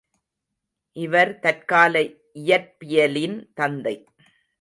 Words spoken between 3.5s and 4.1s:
தந்தை.